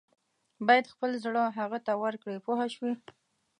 باید 0.67 0.91
خپل 0.93 1.11
زړه 1.23 1.43
هغه 1.57 1.79
ته 1.85 1.93
ورکړې 2.03 2.37
پوه 2.45 2.63
شوې!. 2.75 2.93